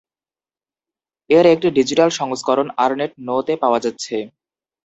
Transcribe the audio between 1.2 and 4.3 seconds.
এর একটি ডিজিটাল সংস্করণ অর্নেট. নো-তে পাওয়া যাচ্ছে।